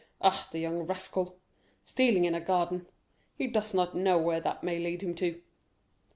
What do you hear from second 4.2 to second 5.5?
that may lead him to."